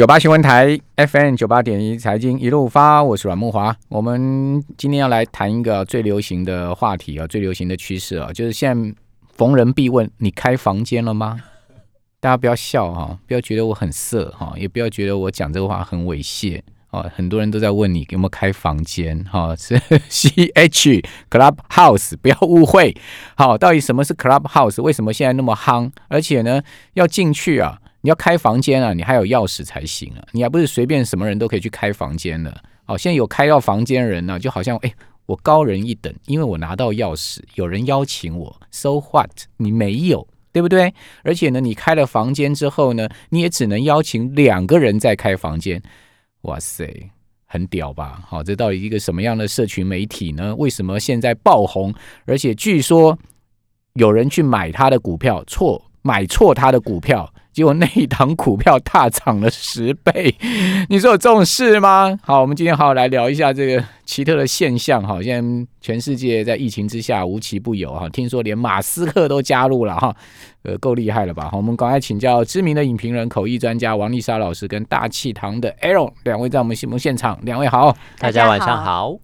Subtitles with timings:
[0.00, 3.76] 九八新闻台 FM 九八点一财经一路发，我是阮木华。
[3.90, 8.94] 我们今天要来谈一个最流行的话题啊，最流行的趋势啊，就是现在
[9.34, 11.38] 逢人必问：你开房间了吗？
[12.18, 17.04] 大家不要笑哈，不要觉得我很色哈，也不要觉得我讲这个话很猥亵啊。
[17.14, 19.78] 很多人都在问你有没有开房间哈，是
[20.08, 22.96] C H Club House，不要误会。
[23.36, 24.80] 好，到底什么是 Club House？
[24.80, 25.90] 为什么现在那么夯？
[26.08, 26.62] 而且呢，
[26.94, 27.76] 要进去啊。
[28.02, 32.62] 你要开房间啊，你还有钥匙才行啊，你还不是随便什么人都可以去开房间的。
[32.84, 34.92] 好，现在有开到房间人呢，就好像哎，
[35.26, 38.60] 我高人一等，因为我拿到钥匙，有人邀请我。
[38.70, 39.30] So what？
[39.58, 40.92] 你没有，对不对？
[41.22, 45.80] 而且呢，你开了房间之后呢，你也只能邀请两个人在开房间。
[46.42, 47.10] 哇塞，
[47.44, 48.22] 很屌吧？
[48.26, 50.54] 好，这到底一个什么样的社群媒体呢？
[50.56, 51.94] 为什么现在爆红？
[52.24, 53.16] 而且据说
[53.92, 57.32] 有人去买他的股票，错买错他的股票。
[57.60, 60.34] 结果那一档股票大涨了十倍，
[60.88, 62.18] 你说有这种事吗？
[62.22, 65.02] 好，我们今天好好来聊一下这个奇特的现象。
[65.06, 70.16] 哈，现在全世界在疫情之下无奇不有哈，听说连马斯克都加入了哈，
[70.62, 71.50] 呃，够厉害了吧？
[71.50, 79.18] 好，我们赶快请教知名的影评人、口译专家王丽莎老师跟大气堂的 Aaron 两位在我们新闻现场，两位好，大家晚上好。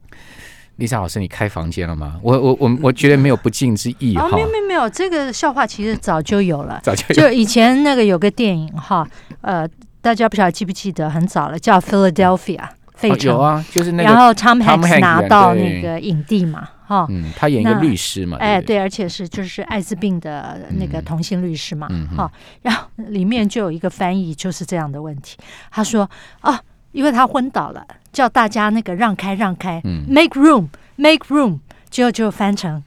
[0.77, 2.21] 丽莎老师，你开房间了吗？
[2.23, 4.29] 我我我我觉得没有不敬之意 哈。
[4.33, 9.07] 没有没有没有，这个笑话其实早就有了， 早就就以前那个有个电影哈，
[9.41, 9.67] 呃，
[10.01, 13.33] 大家不晓得记不记得，很早了，叫 Philadelphia 费城。
[13.33, 14.11] 有啊，就是那个。
[14.11, 17.07] 然后 Tom Hanks 拿到那个影帝嘛，哈。
[17.09, 18.37] 嗯，他演一个律师嘛。
[18.39, 22.31] 哎，对，而且是就是艾滋病的那个同性律师嘛，哈。
[22.61, 25.39] 然后里面就有一个翻译就是这样的问题，
[25.71, 26.09] 他说
[26.41, 26.61] 啊。
[26.93, 29.79] 因为他昏倒了，叫大家那个让开让开
[30.09, 31.59] ，make room make room，
[31.91, 32.83] 就就翻成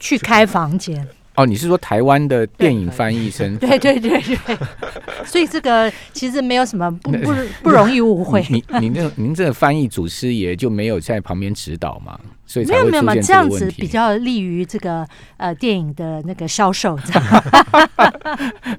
[0.00, 1.06] 去开房间。
[1.36, 3.56] 哦，你是说台湾的电影翻译成？
[3.58, 4.58] 对对对对，
[5.24, 8.44] 所以这个其实没有什么不不不容易误会。
[8.50, 12.18] 你你那您这个翻译祖师爷就没有在旁边指导吗？
[12.52, 16.98] 所以没有没有嘛，这样子比较利于这个呃电影的那个销售。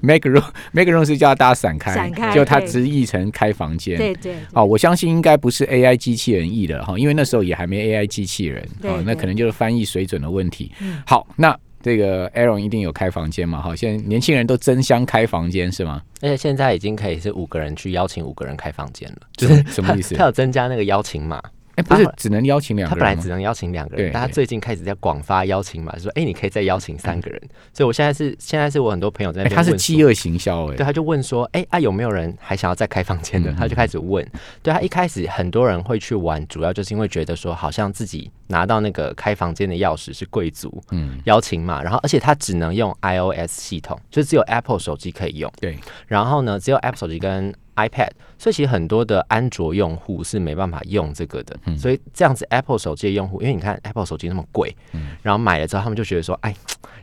[0.01, 3.97] Make room make room 是叫大家散开，散开，就他直译成开房间。
[3.97, 4.35] 对对。
[4.53, 10.71] 哦，我相信应该不是 AI 机器人译的哈，因为那时候也还没 AI 机器人哦，那可能就是翻译水准的问题。
[11.05, 11.57] 好，那。
[11.83, 13.61] 这个 Aaron 一定有开房间嘛？
[13.61, 16.01] 哈，现在年轻人都争相开房间是吗？
[16.21, 20.15] 而且现在已经可以是五个人去邀请五个人开房间了，就是什么意思？
[20.15, 21.43] 他有增加那个邀请码。
[21.75, 27.41] 哎，不是只能邀请两个人，他本来只能邀请两个人，但他最近开始在广发邀请码，说哎，你可以再邀请三个人。
[27.73, 33.51] 所以我现在是现在是我很多朋友在，他是饥饿行销哎，对，他就问说，哎啊，有没有人还想要再开房间的？
[33.53, 34.23] 他就开始问。
[34.61, 54.75] 对他一开始很多人会去玩，主要就是因为觉得说，好像自己拿到那个开房间的钥匙是贵族，嗯，邀请嘛，然后而且他只能用 iOS 系统，就只有 Apple 手机可以用，对，然后呢，只有 Apple 手机跟 iPad，所以其实很多的安卓用户是没办法用这个的，所以这样子 Apple 手机的用户，因为你看 Apple 手机那么贵，
[55.21, 56.55] 然后买了之后，他们就觉得说，哎，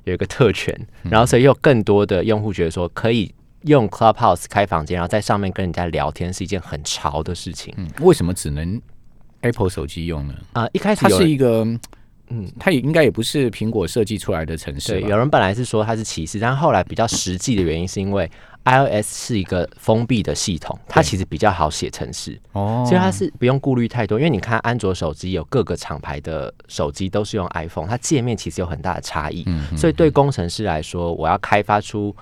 [0.05, 7.75] 有一个特权，然后所以有更多的用户觉得说，可以用 Clubhouse 开房间，然后在上面跟人家聊天是一件很潮的事情。
[8.01, 8.81] 为什么只能
[9.41, 10.35] Apple 手机用呢？
[10.53, 11.67] 啊，一开始它是一个，
[12.31, 14.93] 嗯，它也应该也不是苹果设计出来的城市。
[14.93, 18.31] 对，有人本来是说它是歧视，但后来比较实际的原因是因为。
[18.63, 24.19] iOS 是一个封闭的系统，它其实比较好写程式，哦，所以它是不用顾虑太多。
[24.19, 32.15] 因为你看安卓手机有各个厂牌的手机都是用 iPhone，它界面其实有很大的差异，嗯所以对工程师来说，我要开发出。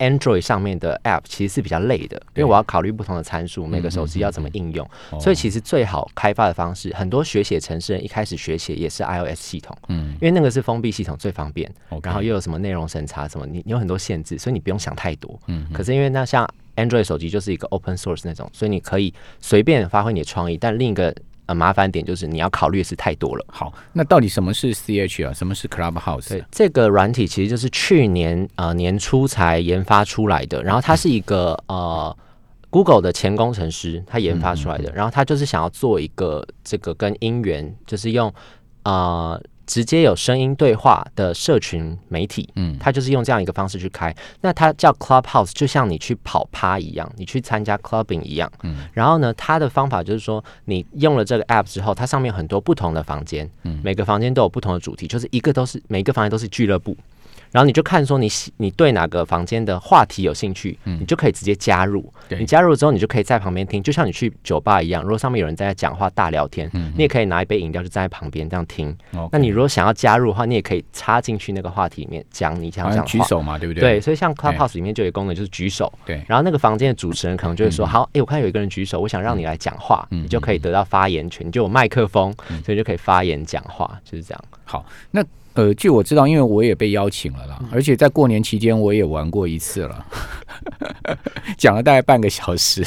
[0.00, 4.88] Android 上面的 App 其实是比较累的，因为我要考虑不同的参数，每个手机要怎么应用，
[5.20, 11.70] 所以其实最好开发的方式，很多学写程式人一开始学写也是 iOS 系统，嗯，因为那个是封闭系统最方便，
[12.02, 21.14] 然后又有什么内容审查什么，你有很多限制，所以你不用想太多，嗯，可是因为那像 Android 手机就是一个 Open Source 那种，所以你可以随便发挥你的创意，但另一个。
[21.54, 23.44] 麻烦点就是你要考虑的是太多了。
[23.48, 25.32] 好，那到底什么是 CH 啊？
[25.32, 26.28] 什么是 Clubhouse？
[26.28, 30.62] 对，这个软体其实就是去年呃年初才研发出来的。
[30.62, 32.16] 然后它是一个呃
[32.70, 34.92] Google 的前工程师他研发出来的。
[34.92, 38.32] 然后他就是想要做一个这个跟音源，就是用
[38.84, 39.40] 呃。
[39.70, 44.12] 直接有声音对话的社群媒体，嗯，它就是用这样一个方式去开。
[44.40, 48.50] 那它叫 Clubhouse，就像你去跑趴一样，你去参加 clubbing 一样。
[48.64, 56.96] 嗯，然后呢，它的方法就是说，你用了这个 app 之后，它上面很多不同的房间，嗯，每个房间都有不同的主题，就是一个都是每个房间都是俱乐部。
[57.50, 62.12] 然后你就看说你喜你对哪个房间的话题有兴趣，你就可以直接加入。
[62.38, 65.02] 你加入之后，你就可以在旁边听，就像你去酒吧一样。
[65.02, 68.96] 如果上面有人在讲话大聊天，你也可以拿一杯饮料就站在旁边这样听。
[69.32, 73.04] 那你如果想要加入的话，你也可以插进去那个话题里面讲你想讲话。
[73.04, 73.80] 举手嘛，对不对？
[73.80, 75.92] 对，所以像 Clubhouse 里面就有功能就是举手。
[76.06, 82.32] 对，然后那个房间的主持人可能就会说：“好，哎，我看有一个人举手，我想让你来讲话，你就可以得到发言权，你就有麦克风，
[82.64, 85.24] 所以就可以发言讲话，就是这样。”好，那。
[85.60, 90.06] 呃，据我知道，因为我也被邀请了啦，而且在过年期间我也玩过一次了，
[91.58, 92.82] 讲了大概半个小时，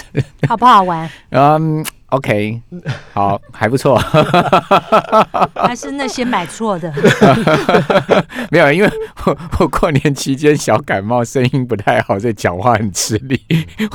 [0.48, 1.08] 好不好玩？
[1.30, 2.60] 嗯，OK，
[3.14, 3.96] 好，还不错，
[5.54, 6.92] 还是那些买错的，
[8.50, 8.90] 没有，因为
[9.28, 13.40] 我我过年期间小感冒，声音不太好，所以讲话很吃力，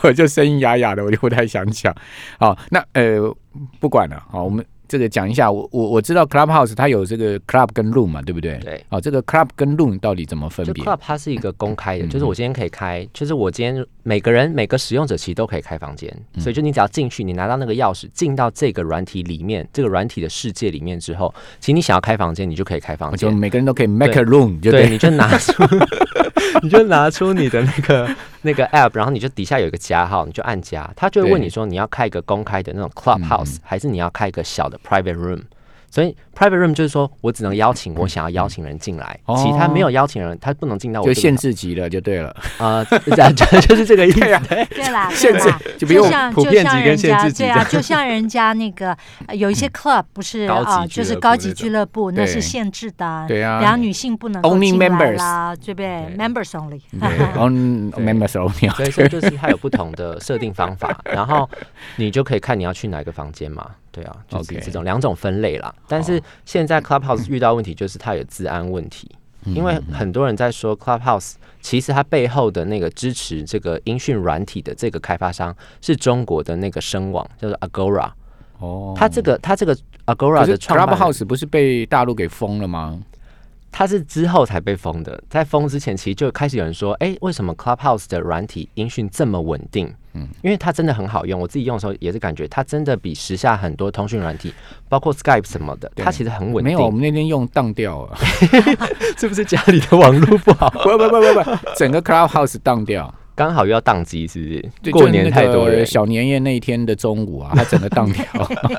[0.04, 1.92] 我就声音哑哑的，我就不太想讲。
[2.38, 3.34] 好，那呃，
[3.80, 4.64] 不管了，好，我们。
[4.88, 8.58] 这个讲一下，我我我知道 Clubhouse 它有这个 Club 跟 Room 嘛，对不对？
[8.64, 8.82] 对。
[8.88, 25.52] 哦，这个 Club 跟 Room 到底怎么分别？Club 它是一个公开的，就是我今天可以开，就是我今天每个人每个使用者其实都可以开房间，所以就你只要进去，你拿到那个钥匙，进到这个软体里面，这个软体的世界里面之后，其实你想要开房间，你就可以开房间，就每个人都可以 make a room，对，你就拿出。
[26.62, 28.08] 你就拿出你的那个
[28.42, 35.42] 那个 app，然后你就底下有一个加号，你就按加，他就会问你说你要开一个公开的那种 clubhouse，还是你要开一个小的 private room。
[35.90, 42.34] 所以 private room 就是说我只能邀请我想要邀请人进来，其他没有邀请人，他不能进到我就限制级了，就对了。
[42.58, 42.84] 啊，
[43.66, 44.20] 就是这个意思。
[44.20, 48.96] 对啦， 限制就不用普遍级跟限制级，对啊，就像人家那个
[49.32, 56.80] 有一些 club 不是啊，就是高级俱乐部，那是限制的，对啊，然后女性不能 only members 啦，对不对？members only。
[57.36, 61.48] only members only，所以说就是它有不同的设定方法，然后
[61.96, 63.66] 你就可以看你要去哪个房间嘛。
[63.90, 65.74] 对啊，就是这种两种分类啦。
[65.86, 69.10] 但是现在 Clubhouse 遇到问题就是它有治安问题，
[69.44, 78.10] 因为很多人在说 Clubhouse，其实它背后的那个支持这个音讯软体的这个开发商是中国的那个声网，叫做 Agora。
[78.58, 79.76] 哦，它这个它这个
[80.06, 83.00] Agora 的 Clubhouse 不是被大陆给封了吗？
[83.70, 89.94] 它是之后才被封的，在封之前其实就开始有人说，哎，为什么 Clubhouse 的软体音讯这么稳定？
[90.14, 94.52] 嗯，因为它真的很好用，我自己用的时候也是感觉它真的比时下很多通讯软体，
[94.88, 96.64] 包括 Skype 什么的，它其实很稳定。
[96.64, 98.18] 没有，我们那天用当掉了，
[99.16, 100.70] 是不是家里的网络不好？
[100.70, 103.14] 不不不不不，整个 Clubhouse 当掉。
[103.38, 104.46] 刚好又要宕机，是不
[104.88, 104.90] 是？
[104.90, 108.24] 过年太多人，小年夜那一天的中午啊，它整个宕掉。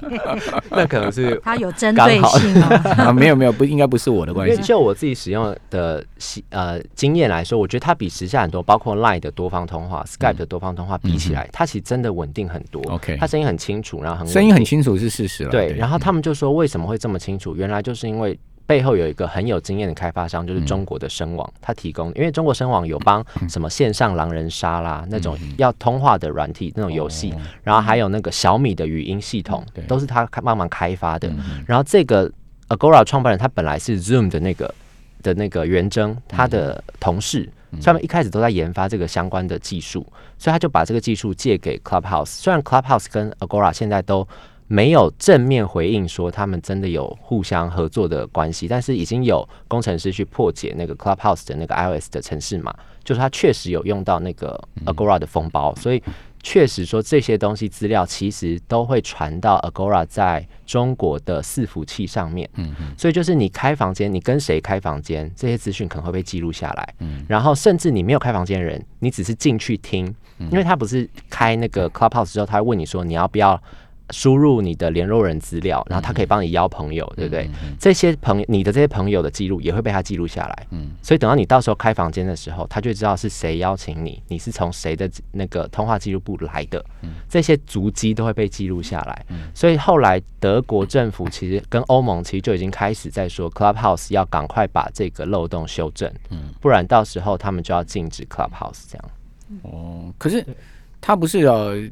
[0.69, 2.61] 那可能是他有针对性
[2.99, 3.13] 啊？
[3.13, 4.61] 没有没有，不应该不是我的关系。
[4.61, 6.03] 就我自己使用的
[6.49, 12.81] 呃经验来说，我觉得它比时下很多，包括 Line 的多方通话、Skype 的多方通话比起来，它其实真的稳定很多。
[12.91, 15.51] OK，它声音很清楚，然后很声音很清楚是事实了。
[15.51, 17.55] 对，然后他们就说为什么会这么清楚？
[17.55, 18.37] 原来就是因为。
[18.69, 27.33] 背后有一个很有经验的开发商，就是中国的声网，他提供，因为中国声网有帮什么线上狼人杀啦那种要通话的软体那种游戏，
[27.63, 31.27] 然后还有那个小米的语音系统，都是他慢慢开发的。
[31.65, 32.31] 然后这个
[32.67, 34.71] Agora 创办人他本来是 Zoom 的那个
[35.23, 37.49] 的那个元征，他的同事，
[37.83, 40.05] 他们一开始都在研发这个相关的技术，
[40.37, 42.25] 所以他就把这个技术借给 Clubhouse。
[42.25, 44.27] 虽然 Clubhouse 跟 Agora 现在都
[44.71, 52.71] 没有正面回应说他们真的有互相合作的关系，但是已经有工程师去破解那个 Clubhouse 的那个 iOS 的城市码，
[53.03, 56.03] 就是它确实有用到那个 Agora 的封包，所以
[56.43, 62.47] 确实说这些东西资料其实都会传到 Agora 在中国的伺服器上面。
[62.53, 66.93] 嗯嗯，所以就是你开房间，你跟谁开房间，这些资讯可能会被记录下来。
[66.99, 70.05] 嗯，然后甚至你没有开房间的人，你只是进去听，
[70.37, 73.59] 因为他不是开那个 Clubhouse 之后，他会问你说你要不要。
[74.11, 77.49] 输入你的联络人资料，然后他可以帮你邀朋友，对不对？
[77.79, 80.67] 这些朋你的这些朋友的记录也会被他记录下来。
[80.71, 86.83] 嗯，所以等到你到时候开房间的时候，他就知道是谁邀请你，你是从谁的那个通话记录簿来的。
[87.01, 89.25] 嗯，这些足迹都会被记录下来。
[89.29, 96.11] 嗯，所以后来德国政府 其实跟欧盟其实就已经开始在说，Clubhouse 要赶快把这个漏洞修正。
[96.29, 99.09] 嗯，不然到时候他们就要禁止 Clubhouse 这样。
[99.63, 100.45] 哦，可是
[100.99, 101.89] 他不是呃。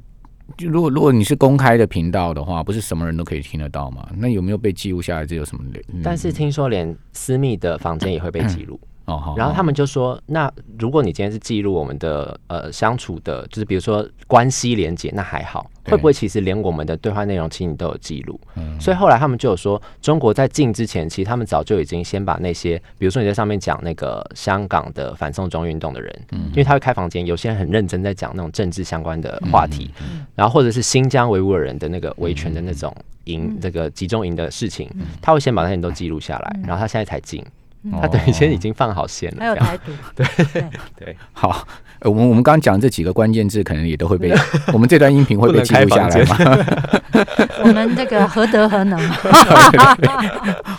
[0.56, 4.08] 就如果如果你是公开的频道的话，不是什么人都可以听得到吗？
[4.18, 5.26] 那有没有被记录下来？
[5.26, 5.64] 这有什么？
[6.04, 8.80] 但是听说连私密的房间也会被记录。
[9.08, 18.38] 哦，然后他们就说，那如果你今天是记录我们的呃相处的，就是比如说关系连接，那还好，会不会其实连我们的对话内容其实你都有记录？
[18.56, 29.90] 嗯，所以后来他们就有说，中国在进之前，其实他们早就已经先把那些，比如说你在上面讲那个香港的反送中运动的人，嗯，因为他会开房间，有些人很认真在讲那种政治相关的话题，
[30.36, 34.90] 然后或者是新疆维吾尔人的那个维权的那种营这个集中营的事情，
[35.22, 37.42] 他会先把那些都记录下来，然后他现在才禁。
[38.02, 40.26] 他等于先已经放好线了，还有台独， 对
[40.98, 41.66] 对，好，
[42.02, 44.34] 我们我们刚刚讲这几个关键字，可能也都会被
[44.74, 46.38] 我们这段音频会被记录下来吗？
[47.64, 49.00] 我们这个何德何能？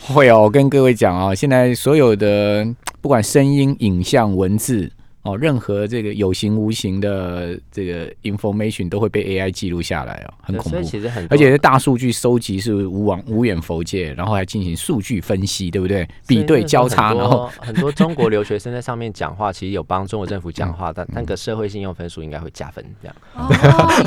[0.00, 2.67] 会哦，我跟各位讲啊，现在所有的
[3.00, 4.90] 不管声音、影像、文字。
[5.28, 10.82] 哦，任何这个有形无形的这个 information 都会被 AI 记录下来哦，很恐怖。
[10.82, 16.08] 其实很，而且是大数据收集是无往无远佛界，然后还进行数据分析，对不对？
[16.26, 23.49] 比对交叉，然后很多中国留学生在上面讲话，其实有帮中国政府讲话， 但那个社会信用分数应该会加分，这样哦，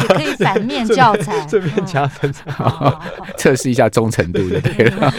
[0.01, 2.33] 也可以反面教材， 这边加分，
[3.37, 5.11] 测试一下忠诚度的，对了。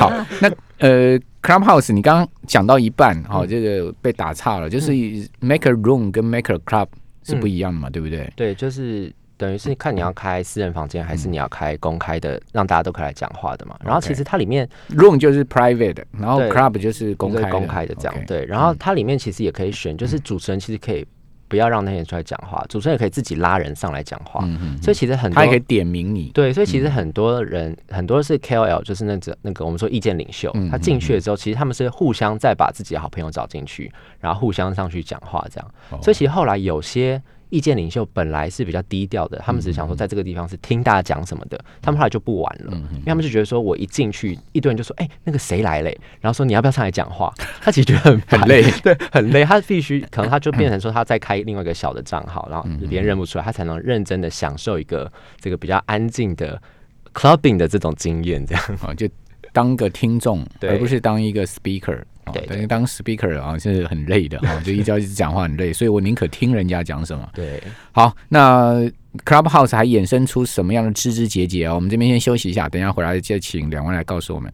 [0.00, 1.20] 好，那呃。
[1.46, 4.90] Clubhouse，你刚刚讲到一半，哦，这个被打岔了，就是
[5.38, 6.88] make a room 跟 make a club
[7.22, 8.28] 是不一样的嘛，对不对？
[8.34, 13.78] 对，就是等于是看你要开私人房间，还是你要开公开的，让大家都可以来讲话的嘛。
[13.84, 18.14] 然后其实它里面 room 就是 private，然后 club 就是公开公开的这样。
[18.26, 21.06] 对，然后它里面其实也可以选，就是主持人其实可以。
[21.48, 24.40] 不要让那些人出来讲话，主持人也可以自己拉人上来讲话。
[24.82, 26.30] 所以其实很多他也可以点名你。
[26.34, 30.52] 对，所以其实很多人很多是 KOL，就是那个那个我们说意见领袖。
[30.70, 36.02] 他进去了之后，其实他们是互相再把自己的好朋友找进去，然后互相上去讲话这样。
[36.02, 37.22] 所以其实后来有些。
[37.48, 45.96] 意见领袖本来是比较低调的，他们只是想说在这个地方是听大家讲什么的，他们后来就不玩了，因为他们就觉得说我一进去，一堆人就说，哎，那个谁来嘞？
[46.20, 47.32] 然后说你要不要上来讲话？
[47.62, 49.44] 他其实觉得很很累， 对，很累。
[49.44, 55.10] 他必须可能他就变成说他再开另外一个小的账号， 然后别人认不出来，他才能认真的享受一个
[55.40, 56.60] 这个比较安静的
[57.14, 59.08] clubbing 的这种经验，这样啊，就
[59.52, 62.02] 当个听众，而不是当一个 speaker。
[62.32, 67.28] 对，等于当 speaker 啊，是很累的哈， 就一直一直讲话很累，所以我宁可听人家讲什么。
[67.32, 68.74] 对，好，那
[69.24, 71.74] Clubhouse 还衍生出什么样的枝枝节节啊？
[71.74, 74.52] 我们这边先休息一下，等一下回来再请两位来告诉我们。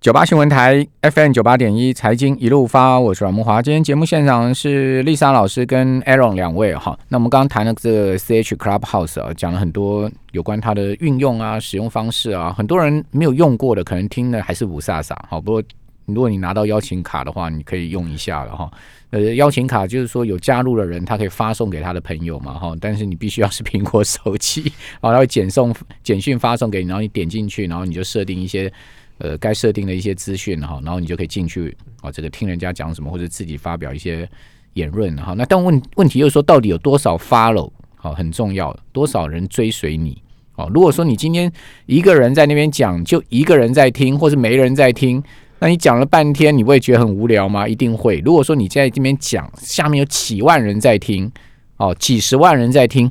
[0.00, 3.62] 九八新闻台 FM 九八点一财经一路发，我是阮木华。
[3.62, 6.98] 今天节目现场是丽莎老师跟 Aaron 两位哈。
[7.08, 15.16] 那我们刚刚谈了这个 CH Clubhouse 啊，讲了很多有关它的运用啊、使用方式啊，很多人没有用过的，可能听的还是五飒飒。
[15.26, 15.62] 好，不过。
[16.06, 18.70] 如果你拿到邀请卡的话，你可以用一下了哈。
[19.10, 22.74] 呃，邀请卡就是说有加入的人，他可以发送给他的朋友嘛哈。
[22.80, 24.62] 但是你必须要是苹果手机，
[25.00, 28.70] 啊，他会简送简讯发送给你，然后你点进去，然后你就设定一些
[29.18, 34.28] 呃该设定的一些资讯哈，然后你就可以进去啊，这个听人家讲什么或者自己发表一些
[34.72, 35.32] 言论哈。
[35.34, 40.20] 那但问问题就是说，到底有多少 follow 好很重要，多少人追随你
[40.56, 40.68] 哦？
[40.74, 41.50] 如果说你今天
[41.86, 45.22] 一个人在那边讲，就一个人在听，或是没人在听。
[45.60, 47.66] 那你讲了半天，你会觉得很无聊吗？
[47.66, 48.18] 一定会。
[48.18, 51.30] 如果说你在这边讲，下面有几万人在听，
[51.78, 53.10] 哦，几十万人在听，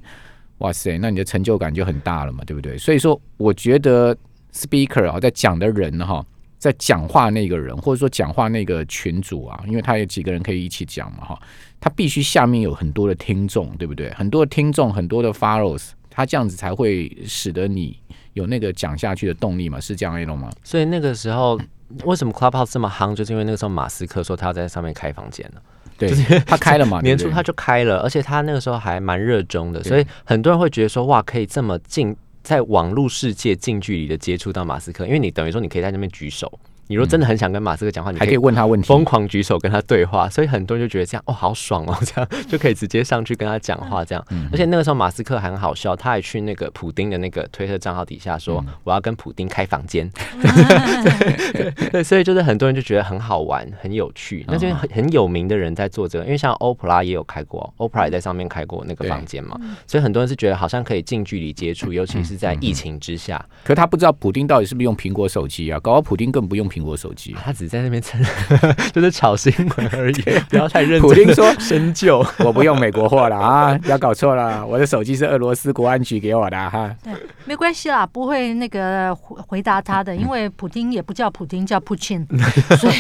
[0.60, 2.78] 哇塞，那你的成就感就很大了嘛，对不对？
[2.78, 4.16] 所以说，我觉得
[4.54, 6.24] speaker 啊，在讲的人哈，
[6.60, 11.42] 在讲话那个人，或者说讲话那个群主啊，因为他有几个人可以一起讲嘛，哈，
[11.80, 14.14] 他必须下面有很多的听众，对不对？
[14.14, 17.98] 很多的听众，很多的 follows，他这样子才会使得你
[18.34, 20.52] 有那个讲下去的动力嘛，是这样一种吗？
[20.64, 21.60] 所以那个时候。
[22.06, 23.16] 为什么 Clubhouse 这么夯？
[23.16, 25.62] 就是因为那个时候马斯克说他要在上面开房间了，
[25.98, 36.52] 对，就是他开了嘛， 年初他就开了，而且他那个时候还蛮热衷的，所以很多人会觉得说哇，可以这么近，在网络世界近距离的接触到马斯克，因为你等于说你可以在那边举手。
[36.94, 44.24] 你如果真的很想跟马斯克讲话，你还可以问他问题，疯狂举手跟他对话，所以很多人就觉得这样哦，好爽哦， 这样就可以直接上去跟他讲话，这样。
[44.52, 50.08] 而且那个时候马斯克很好笑，他还去那个普丁的那个推特账号底下说：“我要跟普丁开房间。”
[51.92, 54.46] 对，所以就是很多人就觉得很好玩、很有趣。
[54.48, 63.44] 那些很很有名的人在做这个，因为像欧普拉也有开过，欧普拉也在上面开过那个房间嘛，所以很多人是觉得好像可以近距离接触，尤其是在疫情之下。
[63.64, 65.80] 可他不知道普丁到底是不是用苹果手机啊？
[65.80, 67.36] 搞到普丁更不用苹果手机。
[67.44, 68.22] 他只在那边蹭，
[68.94, 71.02] 就是炒新闻而已， 不要太认真。
[71.02, 76.94] 普京说深究， 我不用美国货了啊，不要搞错了，我的手机是俄罗斯国安局给我的哈。
[77.04, 77.14] 对，
[77.46, 82.26] 没关系啦，不会那个回答他的，因为普京也不叫普京，叫普钦，
[82.78, 82.94] 所以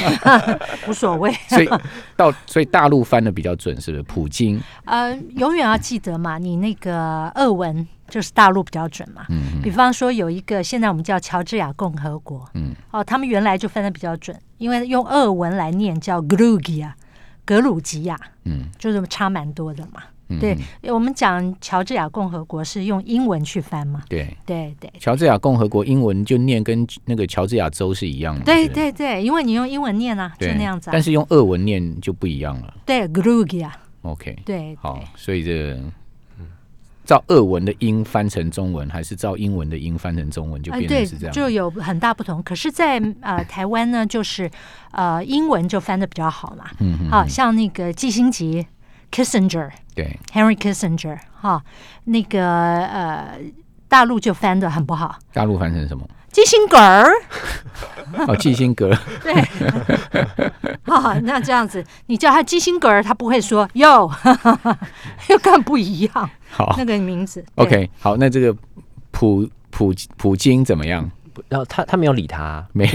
[0.87, 1.31] 无所谓。
[1.49, 1.69] 所以
[2.15, 4.03] 到所以大陆翻的比较准，是不是？
[4.03, 4.61] 普京？
[4.85, 7.87] 呃，永远要记得嘛，你那个俄文。
[8.13, 9.25] 就是大陆比较准嘛，
[9.63, 12.48] 比方说有一个现在我们叫乔治亚共和国，
[12.91, 16.96] 哦，他们原来就分的比较准，因为用俄文来念叫格鲁吉亚，
[17.43, 20.03] 格鲁吉亚，嗯，就是差蛮多的嘛。
[20.39, 24.93] 对，我们讲乔治亚共和国是用英文去翻嘛，对，对对。
[25.00, 30.91] 乔治亚共和国英文就念跟那个乔治亚州是一样的，对对对，因为你用英文念啊，就那样子。
[30.93, 33.75] 但是用俄文念就不一样了，对，格鲁吉亚。
[34.03, 35.79] OK，对，好，所以这。
[37.05, 42.41] 照俄文的音翻成中文，还是照英文的音翻成中文，就变成是这样，就有很大不同。
[42.43, 44.50] 可是，在呃台湾呢，就是
[44.91, 46.65] 呃英文就翻的比较好嘛。
[46.79, 48.65] 嗯，好像那个季星吉
[49.12, 51.63] Kissinger，对，Henry Kissinger，哈，
[52.05, 52.41] 那个
[52.86, 53.38] 呃
[53.93, 55.15] 大陆就翻的很不好。
[55.31, 56.03] 大陆翻成什么？
[56.31, 57.12] 基辛格儿，
[58.27, 58.89] 哦，基辛格，
[59.21, 59.31] 对，
[60.81, 64.09] 好，那这样子，你叫他基辛格儿，他不会说哟，
[65.29, 66.27] 又更不一样。
[66.50, 68.51] 好，那个名字，OK，好，那这个
[69.12, 71.07] 普普普京怎么样？
[71.49, 72.87] 然后他他没有理他，没，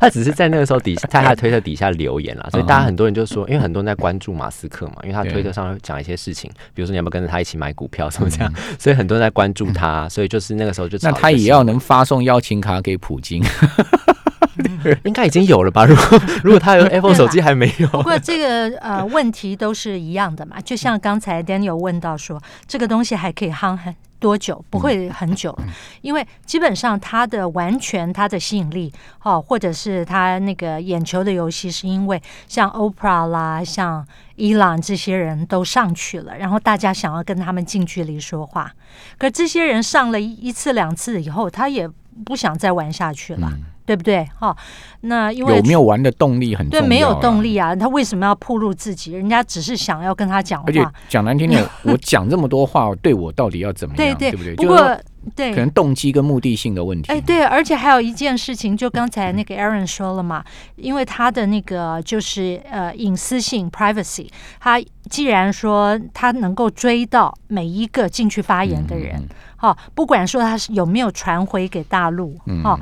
[0.00, 13.42] 他只是在那个时候底下在他的推特底下留言了，所以大家很多人就说，因为很多人在关注马斯克嘛，因为他推特上会讲一些事情，比如说你要不要跟着他一起买股票什么这样，所以很多人在关注他，所以就是那个时候就那他也要能发送邀请卡给普京，
[15.04, 15.84] 应该已经有了吧？
[15.88, 23.94] 如果如果他有 Apple 手机还没有，不过这个呃问题都是一样的嘛， 就像刚才 Daniel 问到说，这个东西还可以夯很。
[24.20, 25.58] 多久不会很久，
[26.02, 28.92] 因为基本上它的完全它的吸引力
[29.22, 34.06] 哦，或者是它那个眼球的游戏，是因为像 Oprah 啦，像
[34.36, 38.70] 伊朗这些人都上去了，然后大家想要跟他们近距离说话，
[39.16, 41.88] 可这些人上了一次两次以后，他也
[42.24, 43.50] 不想再玩下去了。
[43.86, 44.24] 对不对？
[44.38, 44.56] 哈，
[45.00, 47.74] 那因为有没有玩的动力很对，没有动力啊！
[47.74, 49.14] 他为什么要暴露自己？
[49.14, 54.14] 人家只是想要跟他讲话，而且讲难听点，我讲这么多话，对我到底要怎么样？
[54.16, 54.54] 对对不对？
[54.54, 54.96] 不过
[55.36, 57.12] 对，可能动机跟目的性的问题。
[57.12, 60.44] 哎，对，而且还有一件事情，就刚才那个 Aaron 说了嘛，
[60.76, 69.22] 因为他的那个就是呃隐私性 （privacy），他既然说他能够追到每一个进去发言的人，
[69.56, 72.78] 哈，不管说他是有没有传回给大陆，哈。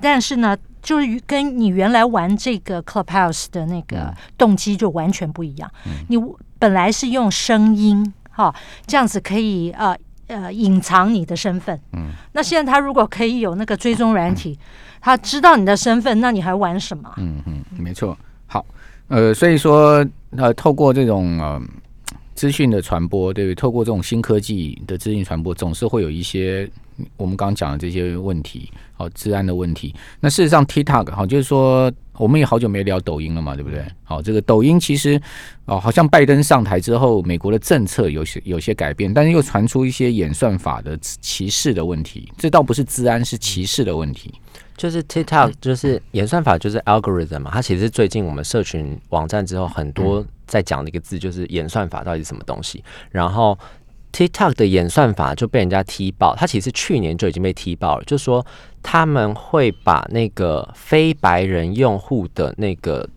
[0.00, 5.70] 但是呢，就是跟你原来玩这个 Clubhouse 的那个动机就完全不一样。
[6.08, 6.16] 你
[6.58, 8.52] 本来是用声音哈，
[8.84, 9.96] 这样子可以呃
[10.34, 11.78] 呃隐藏你的身份。
[11.92, 12.10] 嗯。
[12.32, 14.58] 那现在他如果可以有那个追踪软体，
[15.00, 17.12] 他知道你的身份，那你还玩什么？
[17.16, 18.16] 嗯嗯，没错。
[18.46, 18.64] 好，
[19.08, 20.04] 呃，所以说
[20.36, 21.60] 呃，透过这种呃
[22.34, 23.54] 资讯的传播，对不对？
[23.54, 26.70] 透过这种新科技的资讯传播，总是会有一些。
[27.16, 29.92] 我们刚刚讲的这些问题，好，治安的问题。
[30.20, 33.84] 那事实上，TikTok 好，就是说，我们也好久没聊抖音了嘛，对不对？
[34.04, 35.20] 好，这个抖音其实
[35.64, 42.30] 哦，好像拜登上台之后，美国的政策有些有些改变，但是又传出一些演算法的歧视的问题。
[42.36, 44.32] 这倒不是治安，是歧视的问题。
[44.76, 47.50] 就是 TikTok 就是演算法，就是 algorithm 嘛。
[47.52, 52.84] 它其实最近我们社群网站之后，很多在讲的一个字，就是演算法到底是什么东西。
[53.10, 53.58] 然后。
[54.12, 58.44] TikTok 的演算法就被人家踢爆，它其实去年就已经被踢爆了，就说
[58.82, 63.08] 他们会把那个非白人用户的那个。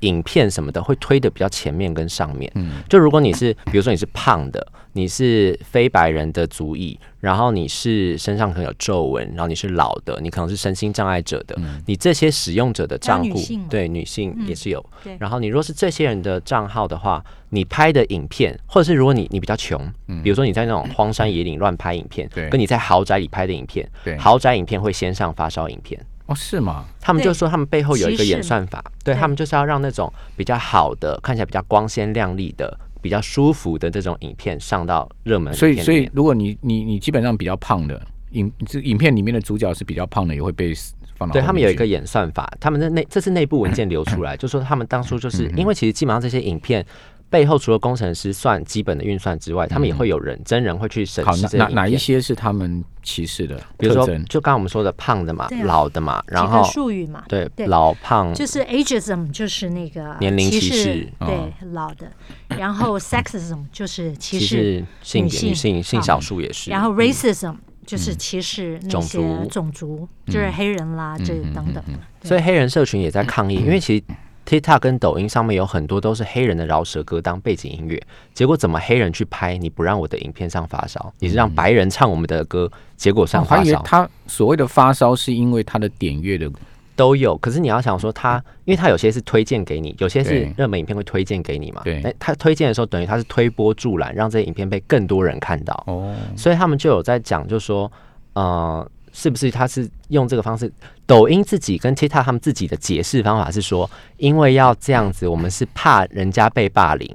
[0.00, 14.84] 影片什么的会推的比较前面跟上面，嗯，就如果你是比如说你是胖的，你是非白人的族裔，然后你是身上可能有皱纹，然后你是老的，你可能是身心障碍者的，你这些使用者的账户，对女性也是有，
[15.18, 19.80] 然后你若是这些人的账号的话，你拍的影片，或者是如果你你比较穷，
[20.22, 26.00] 比如说你在那种荒山野岭乱拍影片，跟你在豪宅里拍的影片，豪宅影片会先上发烧影片。
[26.30, 26.84] 哦，是吗？
[27.00, 35.52] 他们就说他们背后有一个演算法，对他们就是要让那种比较好的、看起来比较光鲜亮丽的、比较舒服的这种影片上到热门。
[35.52, 40.72] 所以，所以如果你你你基本上比较胖的影，这影片里面的主角是比较胖的，也会被
[41.16, 41.32] 放到。
[41.32, 46.86] 对他们有一个演算法，他们的内这是内部文件流出来， 就说他们当初就是因为其实基本上这些影片。
[47.30, 58.34] 背后除了工程师算基本的运算之外，他们也会有人真人会去审视哪哪一些是他们歧视的，比如说就刚刚我们说的胖的嘛，老的嘛，然后术语嘛，对老胖。
[58.34, 62.10] 就是 ageism 就是那个年龄歧视，对老的，
[62.48, 67.54] 然后 sexism 就是歧视性女性性少数也是，然后 racism
[67.86, 71.82] 就是歧视那些种族，就是黑人啦这等等，
[72.24, 74.02] 所以黑人社群也在抗议，因为其实。
[74.50, 78.02] TikTok 跟抖音上面有很多都是黑人的饶舌歌当背景音乐，
[78.34, 79.56] 结果怎么黑人去拍？
[79.56, 83.80] 你不让我的影片上发烧，你是让白人唱我们的歌，结果上发烧。
[83.82, 86.50] 他所谓的发烧是因为他的点阅的
[86.96, 91.82] 都有，可是你要想说他，因为他有些是推荐给你，有些是热门影片会推荐给你嘛？
[91.84, 95.80] 对，他推荐的时候等于他是推波助澜，让这些影片被更多人看到。
[95.86, 97.88] 哦，所以他们就有在讲，就说，
[98.32, 98.84] 呃。
[99.12, 100.72] 是不是他是用这个方式？
[101.06, 107.08] 抖音自己跟 TikTok 他们自己的解释方法是说，因为要这样子，我们是怕人家被霸凌，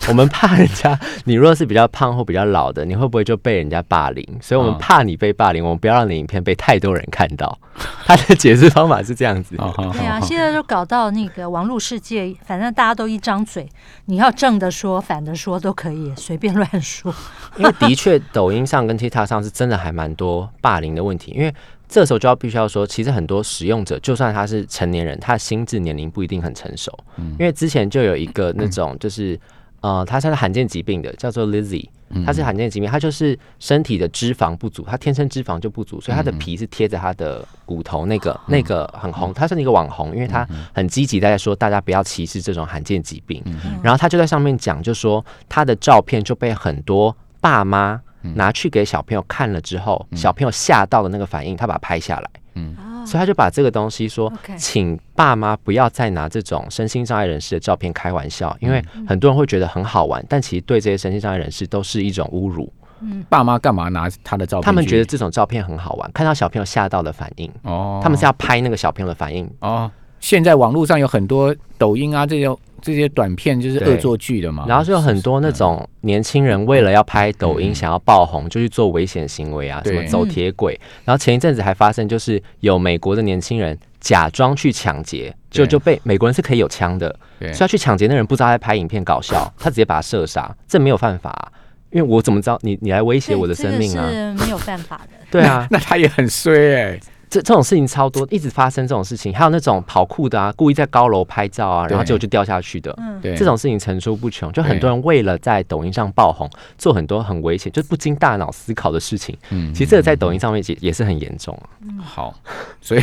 [0.08, 4.26] 我们怕人家，你如果是比较胖或比较老的，你会不会就被人家霸凌？
[4.40, 7.56] 所以我们怕你被霸凌，我们不要让你影片被太多人看到。
[8.04, 9.56] 他的解释方法是这样子。
[9.92, 13.68] 对啊，现在就搞到那个网络世界，反正大家都一张嘴，
[14.06, 17.14] 你要正的说、反的说都可以，随便乱说。
[17.56, 21.32] 因为的确，抖音上跟 TikTok 上是真的还蛮多霸凌的问题。
[21.32, 21.54] 因为
[21.88, 26.92] 这时候就要必须要说，其实很多使用者，就算他是成年人，他的心智年龄不一定很成熟。
[27.16, 29.38] 嗯因为之前就有一个那种，就是
[29.80, 31.88] 呃，他是罕见疾病的，叫做 Lizzy，
[32.24, 43.42] 他是罕见疾病，他就是身体的脂肪不足，他天生脂肪就不足，所以他的皮是贴着他的骨头，那个那个很红，他是一个网红，因为他很积极在说大家不要歧视这种罕见疾病，
[43.82, 48.00] 然后他就在上面讲，就说他的照片就被很多爸妈。
[48.34, 62.72] 拿去给小朋友看了之后，小朋友吓到的那个反应，他把它拍下来，嗯，所以他就把这个东西说，请爸妈不要再拿这种身心障碍人士的照片开玩笑，因为很多人会觉得很好玩，但其实对这些身心障碍人士都是一种侮辱。
[63.00, 64.64] 嗯，爸妈干嘛拿他的照片？
[64.64, 69.50] 他们觉得这种照片很好玩，看到小朋友吓到的反应，哦，他们是要拍那个小朋友的反应。
[69.60, 72.58] 哦，现在网络上有很多抖音啊这种。
[72.82, 80.78] 这些短片就是恶作剧的嘛，然后就有很多那种年轻人为了要拍抖音想要爆红，就去做危险行为啊，什么走铁轨。
[81.04, 91.52] 然后前一阵子还发生，就是有美国的年轻人假装去抢劫，就就被美国人是可以有枪的，所以他去抢劫那人不知道在拍影片搞笑，他直接把他射杀，这没有犯法，
[91.90, 94.08] 因为我怎么知道你你来威胁我的生命啊？
[94.10, 95.12] 是没有办法的。
[95.30, 97.00] 对啊， 那他也很衰哎。
[97.30, 104.52] 这这种事情超多，一直发生这种事情，还有那种跑酷的啊，故意在高楼拍照啊，然后结果就掉下去的，对，这种事情层出不穷。
[104.52, 109.36] 就很多人为了在抖音上爆红，做很多很危险、就不经大脑思考的事情。
[109.50, 112.02] 嗯，其实这个在抖音上面也也是很严重啊。
[112.02, 112.34] 好，
[112.80, 113.00] 所以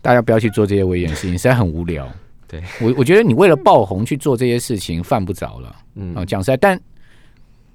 [0.00, 2.08] 大家不要去做这些危险事情，实在很无聊。
[2.46, 5.76] 对我，我觉得你为了爆红去做这些事情，犯不着了。
[5.96, 6.80] 嗯，讲实在，但。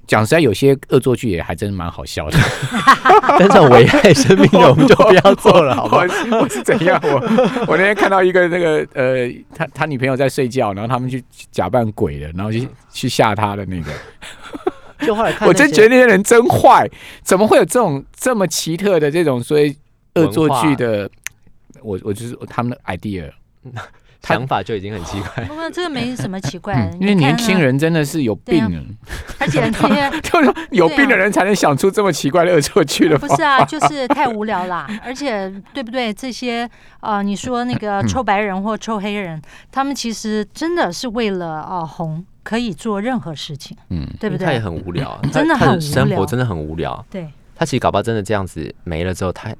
[0.06, 2.38] 讲实在，有些恶作剧也还真蛮好笑的。
[3.40, 6.06] 但是危害生命的，我们就不要做了，好吧？
[6.42, 7.00] 我是怎样？
[7.04, 13.92] 我我那天看到一个那个呃，他他女朋友在睡觉，然后他们去假扮鬼的，然后去去吓他的那个。
[15.06, 16.90] 就后来看，我真觉得那些人真坏，
[17.24, 19.76] 怎么会有这种这么奇特的这种所谓
[20.16, 21.10] 恶作剧的？
[21.82, 23.30] 我我就是他们的 idea。
[24.24, 25.44] 想法就已经很奇怪。
[25.50, 28.64] 不过这个没什么奇怪，因为年轻人真的是有病，
[29.40, 33.18] 而且这些就是有病的人才能想出这么奇怪的恶作剧的。
[33.18, 34.88] 不是啊， 就是太无聊啦。
[35.04, 36.14] 而且对不对？
[36.14, 36.70] 这些
[37.02, 44.46] 啊，你说那个臭白人或臭黑人，他们其实真的是为了啊红，可以做任何事情，嗯，对不对？
[44.46, 47.06] 他也很无聊，真的很生活真的很无聊。
[47.12, 49.54] 对，他其实搞不好真的这样子没了之后，他。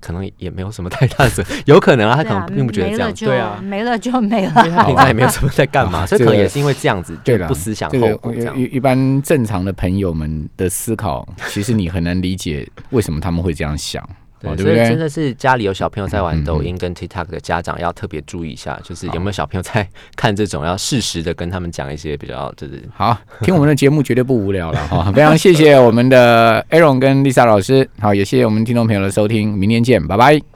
[0.00, 8.58] 可能也没有什么太大的， 有可能啊，他可能并不觉得这样，对啊，没了就没了，他 平常也没有什么在干嘛，所以可能也是因为这样子，对不思想后果这样。
[8.58, 14.06] 一般正常的朋友们的思考，其实你很难理解为什么他们会这样想。
[14.54, 25.10] 对，所以真的是家里有小朋友在玩抖音跟 TikTok 的家长要特别注意一下，就是有没有小朋友在看这种，要适时的跟他们讲一些比较就是好听我们的节目绝对不无聊了 哈。
[25.12, 30.55] 非常谢谢我们的 Aaron 跟 Lisa 老师，好也谢谢我们听众朋友的收听，明天见，拜拜。